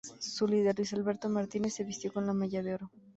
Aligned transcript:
Su 0.17 0.47
líder, 0.47 0.73
Luis 0.75 0.93
Alberto 0.95 1.29
Martínez 1.29 1.75
se 1.75 1.83
vistió 1.83 2.11
con 2.11 2.25
la 2.25 2.33
malla 2.33 2.61
oro. 2.73 2.89